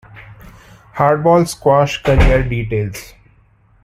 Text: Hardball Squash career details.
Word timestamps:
Hardball 0.95 1.47
Squash 1.47 2.01
career 2.01 2.41
details. 2.41 3.13